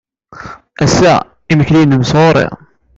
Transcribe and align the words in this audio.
Ass-a, 0.83 1.15
imekli-nnem 1.51 2.03
sɣur-i. 2.11 2.47